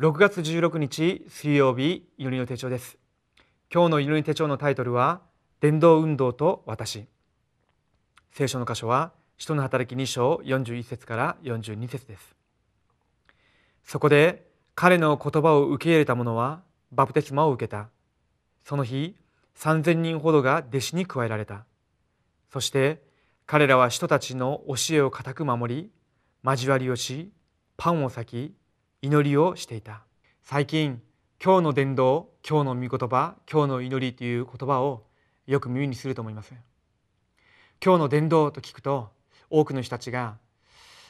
[0.00, 2.98] 6月16日水曜日祈りの手帳です。
[3.68, 5.22] 今日の祈りの手帳のタイトルは
[5.58, 7.08] 伝道運動と私。
[8.30, 12.36] 聖書の箇所は使徒の働き2章41節から42節です。
[13.82, 14.46] そこで
[14.76, 17.88] 彼の言葉を受け入れた者はバプテスマを受けた。
[18.62, 19.16] その日
[19.56, 21.64] 3000人ほどが弟子に加えられた。
[22.52, 23.02] そして
[23.46, 25.90] 彼らは人たちの教えを固く守り
[26.44, 27.32] 交わりをし
[27.76, 28.54] パンを裂き
[29.00, 30.02] 祈りをしていた。
[30.42, 31.00] 最近
[31.40, 35.04] 今日の伝道今日の御言葉今日の祈りという言葉を
[35.46, 36.52] よく耳にすると思います。
[37.80, 39.10] 今日の伝道と聞くと
[39.50, 40.38] 多くの人たちが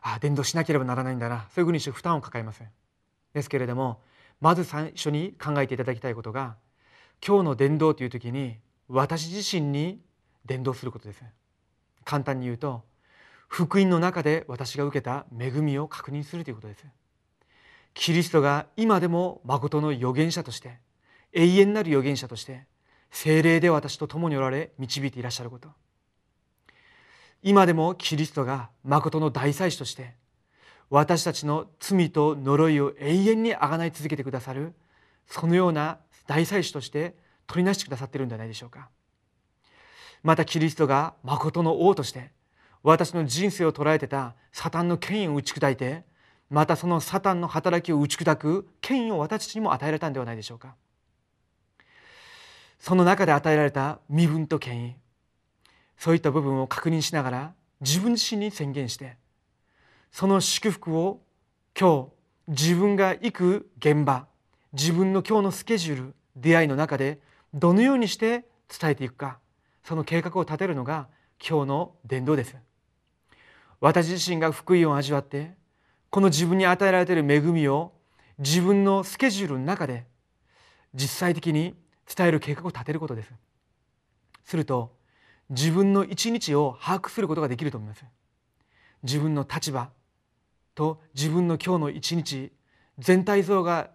[0.00, 2.62] あ伝道しなければならないんだなそういうふうにして負担を抱えます。
[3.34, 4.00] ですけれども
[4.40, 6.56] まず最初に考えていただきたいことが
[7.22, 8.56] 今日の伝道という時に
[8.88, 10.00] 私自身に
[10.46, 11.22] 伝道することです。
[12.02, 12.82] 簡単に言うと
[13.46, 16.86] 福音の中で私が受けた恵みを確認するということです。
[17.94, 20.78] キリストが今でも誠の預言者として
[21.32, 22.66] 永遠なる預言者として
[23.10, 25.68] 精霊で私と共におられ導いていらっしゃること。
[27.42, 30.14] 今でもキリストが誠の大祭司として
[30.90, 34.72] 私たちの罪と呪いを永遠にあがない続けてくださる
[35.26, 37.14] そのような大祭司として
[37.46, 38.88] 取りなしてくださっているんじゃないでしょうか。
[40.22, 42.32] またキリストが誠の王として
[42.82, 46.04] 私の人生を捉えてたサタンの権威を打ち砕いて
[46.50, 50.74] またそのサタンの働きを打ち砕く権威を私たちにも与えられたんではないでしょうか。
[52.78, 54.96] その中で与えられた身分と権威
[55.96, 59.16] そういった部分を確認しながら自分自身に宣言して
[60.12, 61.22] その祝福を
[61.78, 62.10] 今
[62.46, 64.26] 日自分が行く現場
[64.74, 67.20] 自分の今日のスケジュール出会いの中で
[67.54, 69.38] どのようにして伝えていくか
[69.82, 71.08] その計画を立てるのが
[71.40, 72.56] 今日の伝道です。
[73.80, 75.54] 私自身が福音を味わって
[76.14, 77.90] この自分に与えられている恵みを
[78.38, 80.06] 自分のスケジュールの中で
[80.94, 81.74] 実際的に
[82.06, 83.32] 伝える計画を立てることです。
[84.44, 84.94] すると
[85.50, 88.04] 自分の一日を把握することができると思います。
[89.02, 89.90] 自分の立場
[90.76, 92.52] と自分の今日の一日
[92.96, 93.90] 全体像が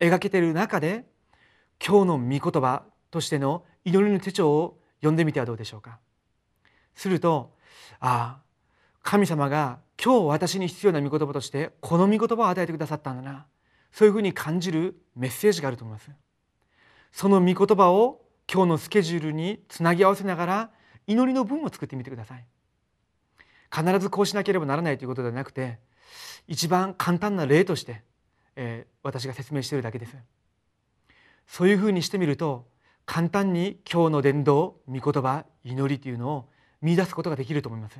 [0.00, 1.04] 描けている中で
[1.78, 6.00] 今日の御言葉としての祈りの手帳を読んでみてはどうでしょうか。
[6.96, 7.54] すると
[8.00, 8.41] ああ
[9.02, 13.46] 神様が今日私に必要な御言葉としてこの御言葉を与えてくださったんだな。
[13.92, 16.10] そういうふうに感じるメッセージがあると思います。
[17.12, 20.70] その御言葉を今日のスケジュールにつなぎ合わせながら
[21.06, 22.44] 祈りの文を作ってみてください。
[23.74, 25.78] 必ずこうしなければならないということではなくて
[26.46, 28.02] 一番簡単な例として、
[28.56, 30.16] えー、私が説明しているだけです。
[31.46, 32.66] そういうふうにしてみると
[33.04, 36.48] 簡単に今日の伝道御言葉祈りというのを
[36.80, 37.98] 見出すことができると思います。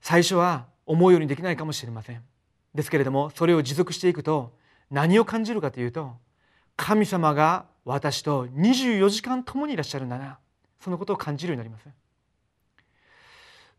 [0.00, 2.22] 最初は思うようにできないかもしれません。
[2.74, 4.54] ですけれどもそれを持続していくと
[4.90, 6.16] 何を感じるかというと
[6.76, 10.38] 神様が私と24時間共にいらっしゃるんだな
[10.80, 11.88] そのことを感じるようになります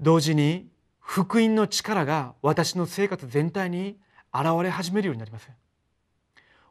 [0.01, 0.67] 同時に
[0.99, 3.97] 福音の力が私の生活全体に
[4.33, 5.49] 現れ始めるようになります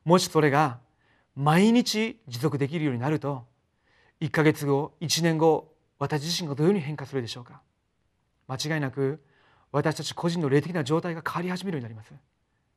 [0.05, 0.79] もしそれが
[1.35, 3.47] 毎日持続できるようになると
[4.21, 7.61] 1ヶ月後1年後私自身がどのように変化するでしょうか。
[8.49, 9.21] 間違いなく
[9.73, 12.13] 私たち個人の霊的な状態が変わり始めるようになります。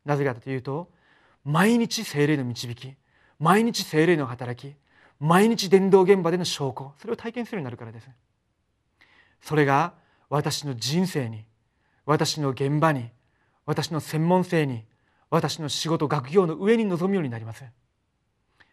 [0.05, 0.89] なぜかというと
[1.43, 2.95] 毎日精霊の導き
[3.39, 4.75] 毎日精霊の働き
[5.19, 8.09] 毎日伝道現場での証拠それを体験するようになるからです。
[9.41, 9.93] それが
[10.29, 11.45] 私の人生に
[12.05, 13.09] 私の現場に
[13.65, 14.85] 私の専門性に
[15.29, 17.63] 私の仕事学業の上に臨むようになります。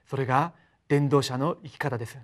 [0.07, 0.53] それが
[0.89, 2.19] 伝道者の生き方です。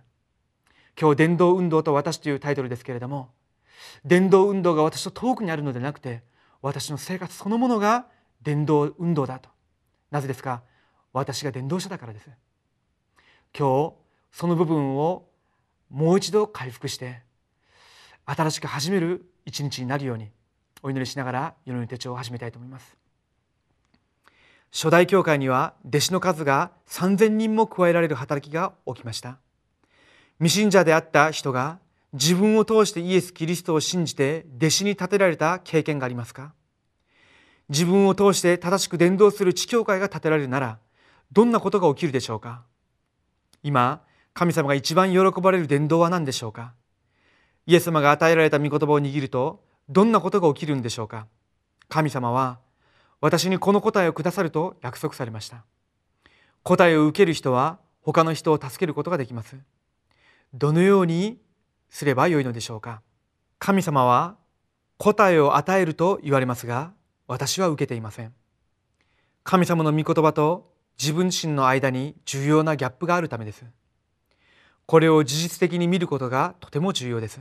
[0.99, 3.31] 今日伝道運動と私というタイトルですけれども
[4.05, 6.23] 伝道運動が私と遠くにあるのではなくて
[6.63, 8.07] 私の生活そのものが
[8.43, 9.49] 伝道運動だと。
[10.11, 10.63] なぜですか？
[11.13, 12.29] 私が伝道者だからです。
[13.57, 13.95] 今日
[14.33, 15.27] その部分を
[15.91, 17.23] もう一度回復して
[18.27, 20.31] 新しく始める一日になるように
[20.83, 22.97] お祈りしながら祈りの手帳を始めたいと思います。
[24.73, 29.39] 初代教会には弟子の数が3000人も加えられる働きが起きました。
[30.39, 31.79] 未信者であった人が
[32.15, 36.55] 自分を通してイエス・キリストを信じて弟子に立てられた経験がありますか？
[37.69, 40.79] 自分を通して正しく伝道する地教会が立てられるなら
[41.33, 42.63] どんなことが起きるでしょうか？
[43.65, 44.03] 今
[44.33, 46.73] 神様が一番喜ばれる伝道は何でしょうか？
[47.67, 51.27] イエス様が与えられた御言葉を握るとどんなことが起きるんでしょうか？
[51.89, 52.61] 神様は
[53.21, 55.65] 私にこの答えをくださると約束されました。
[56.63, 59.57] 答えを受ける人は他の人を助けることができます。
[60.53, 61.39] どのように
[61.95, 63.03] すればよいのでしょうか。
[63.61, 64.37] 神様は
[64.99, 66.93] 答えを与えると言われますが
[67.29, 68.35] 私は受けていません。
[69.45, 73.65] 神様の御言葉と自分自身の間に重要なギャップがあるためです。
[74.87, 77.41] これを事実的に見ることがとても重要です。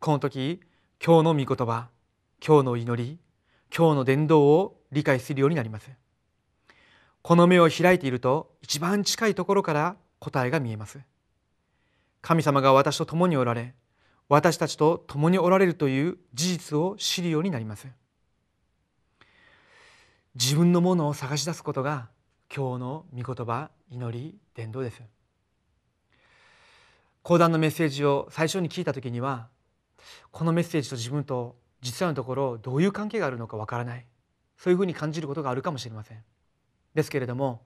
[0.00, 0.62] この時
[1.04, 1.90] 今日の御言葉
[2.42, 3.18] 今日の祈り
[3.70, 5.90] 今日の伝道を理解するようになります。
[7.20, 11.00] この目を開いていると一番近いところから答えが見えます。
[12.20, 13.74] 神様が私と共におられ
[14.28, 17.88] 私たちと共におられるという事実を知るようになります。
[20.34, 22.10] 自分のものを探し出すことが
[22.54, 25.02] 今日の御言葉祈り伝道です。
[27.22, 29.48] 講談のメッセージを最初に聞いた時には
[30.30, 34.06] このメッセージと自分と実際のところどういう関係があるのかわからない。
[34.58, 36.22] そういうふうに感じることがあるかもしれません。
[36.94, 37.62] ですけれども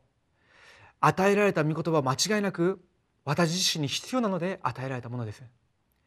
[1.00, 2.81] 与えられた御言葉は間違いなく
[3.24, 5.42] 私自身に必要なので与えられたものです。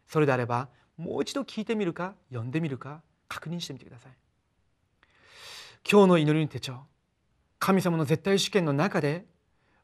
[0.07, 4.11] それであればもう一度聞いてみるか読んでみるか確認してみてください。
[5.89, 6.79] 今日の祈りの手帳
[7.59, 9.25] 神様の絶対主権の中で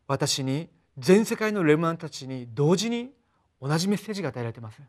[0.07, 3.11] 私に全世界のレムナンたちに同時に
[3.61, 4.81] 同じメッセージが与えられています。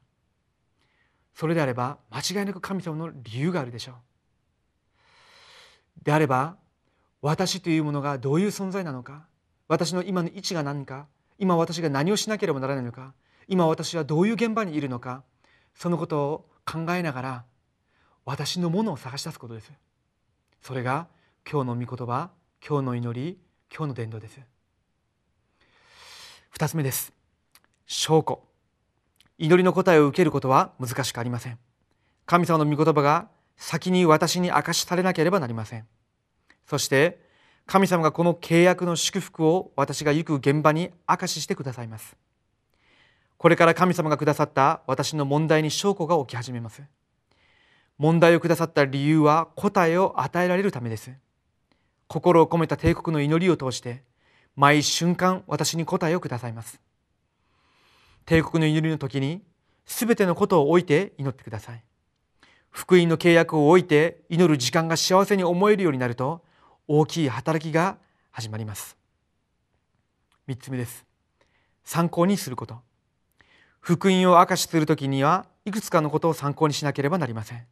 [1.34, 3.94] それであれば間違いなく神様の理由があるでしょう。
[6.04, 6.56] であれば
[7.20, 9.26] 私というものがどういう存在なのか
[9.68, 11.06] 私の今の位置が何か
[11.38, 13.14] 今私が何をしなければならないのか
[13.49, 15.23] 今私はどういう現場にいるのか
[15.75, 17.44] そのことを考えながら
[18.25, 19.73] 私のものを探し出すことです。
[20.61, 21.08] それが
[21.50, 22.31] 今日の御言葉
[22.67, 23.38] 今日の祈り
[23.75, 24.40] 今日の伝道です。
[26.50, 27.12] 二つ目です。
[27.87, 28.43] 証拠。
[29.38, 31.58] 祈りの答えを受けることは難しくありません。
[32.26, 35.87] 神様の御言葉が先に私に明かしされなければなりません。
[36.67, 37.19] そして
[37.67, 42.17] 神様がこの契約の祝福を私が行く現場に明かししてくださいます。
[43.38, 46.82] これから神様がくださった私の問題に証拠が起き始めます。
[47.99, 51.12] 問題をくださった理由は答えを与えられるためです。
[52.06, 54.03] 心を込めた帝国の祈りを通して
[54.55, 56.81] 毎瞬間私に答えをくださいます。
[58.26, 59.43] 帝国の祈りの時に
[59.87, 61.82] 全てのことを置いて祈ってください。
[62.70, 66.43] 福音の契約を置いて祈る時間が幸せに思えるようになると
[66.88, 67.96] 大きい働きが
[68.31, 68.96] 始まります。
[70.49, 71.05] 3つ目です。
[71.84, 72.81] 参考にすること。
[73.81, 77.67] 福音を明かしするときにはいくつかのことを参考にしなければなりません。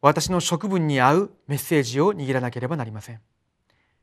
[0.00, 3.20] 私の職分に合うメッセージを握らなければなりません。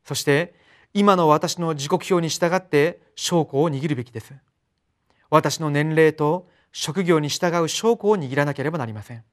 [0.03, 0.55] そして
[0.93, 4.33] 今の私の時刻表に従って証拠を握るべきです。
[5.29, 9.23] 私の年齢と職業に従う証拠を握らなければなりません。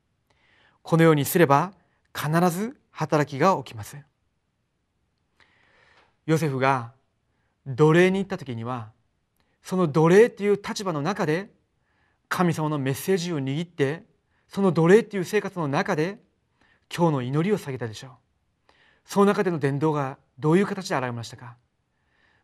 [0.82, 1.72] このようにすれば
[2.14, 3.96] 必ず働きが起きます。
[6.28, 6.92] ヨセフが
[7.66, 8.90] 奴隷に行った時には
[9.62, 11.50] その奴隷っていう立場の中で
[12.28, 14.04] 神様のメッセージを握って
[14.46, 16.18] その奴隷っていう生活の中で
[16.94, 18.10] 今日の祈りを下げたでしょう。
[19.06, 21.56] その中での伝道がどういう形で現れましたか？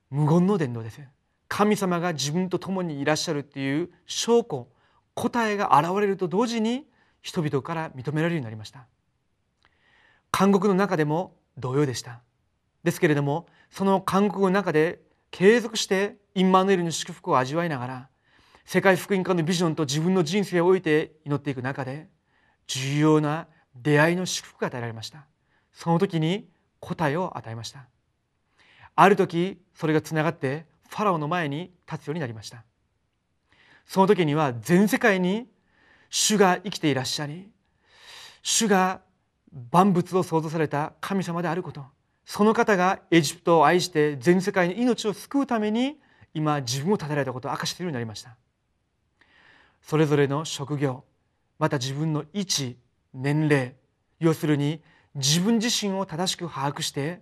[0.09, 1.03] 無言の伝道です。
[1.49, 4.67] 神様が自分と共にいらっしゃるっていう証拠
[5.13, 6.87] 答えが現れると同時に
[7.21, 8.87] 人々から認められるようになりました。
[10.37, 12.23] 監獄の中でも同様でした。
[12.85, 15.01] ですけれどもその韓国の中で
[15.31, 18.09] 継続してインマヌエルの祝福を味わいながら
[18.65, 22.09] 世界福音化のビジョンと自分の人生を置いて祈っていく中で
[22.67, 25.27] 重要な出会いの祝福が与えられました。
[25.73, 26.49] その時に
[26.81, 27.87] 答えを与えました。
[28.95, 32.65] ある時それがつながってファラオの前に立つようになりました。
[33.87, 35.49] その時には全世界に
[36.09, 37.51] 主が生きていらっしゃり
[38.43, 39.01] 主が
[39.71, 41.85] 万物を創造された神様であること
[42.27, 45.99] その方がエジプトを愛して全世界に命を救うために
[46.33, 48.37] 今自分を立てられたことを明かしているようになりました。
[49.83, 51.05] それぞれの職業
[51.59, 52.79] また自分の位置
[53.13, 53.75] 年齢
[54.19, 54.83] 要するに
[55.15, 57.21] 自分自身を正しく把握して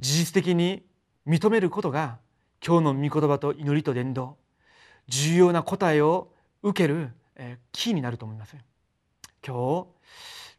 [0.00, 0.84] 事実的に
[1.26, 2.18] 認めることが
[2.66, 4.36] 今日の御言葉と祈りと伝道
[5.08, 6.32] 重要な答えを
[6.62, 7.10] 受ける
[7.72, 8.56] キーになると思います。
[9.46, 9.86] 今日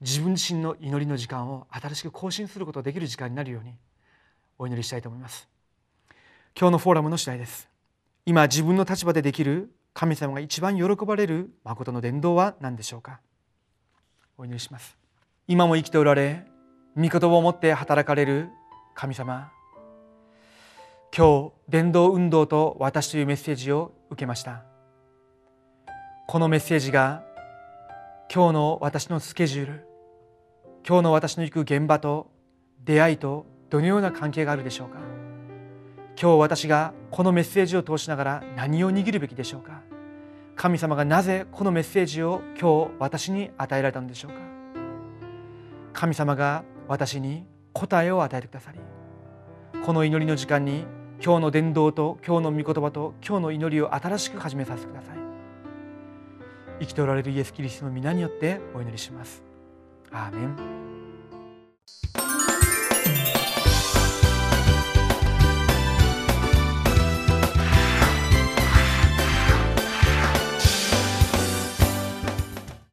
[0.02, 3.74] 自分自身の祈りの時間を新しく更新することができる時間になるように
[4.58, 5.48] お祈りしたいと思います。
[6.58, 7.70] 今日のフォーラムの次第です。
[8.26, 13.20] 今自分の立場でできる神様が一番喜ばれる誠の伝道は何でしょうか？
[14.38, 14.98] お祈りします。
[15.48, 16.46] 今も生きておられ
[16.96, 18.50] 御言葉を持って働かれる
[18.94, 19.52] 神様。
[21.16, 24.64] 今日伝道運動と私というメッセージを受けました。
[26.28, 27.25] このメッセージが
[28.34, 29.88] 今日の私のスケジュール
[30.86, 32.32] 今日の私の行く現場と
[32.84, 35.00] 出会いとどのような関係があるでしょうか？
[36.20, 39.82] 今日私がこのメッセージを通しながら何を握るべきでしょうか？
[40.56, 44.38] 神様がなぜこのメッセージを今日私に与えられたのでしょうか？
[45.94, 48.80] 神様が私に答えを与えてくださり
[49.84, 50.86] この祈りの時間に
[51.24, 55.25] 今日の伝道と今日の御言葉と今日の祈りを新しく始めさせてください。
[56.80, 59.44] 生きておられるイエス・キリストの皆によってお祈りします。
[60.12, 62.25] アーメン